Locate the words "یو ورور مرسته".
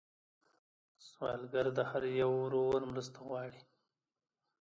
2.21-3.17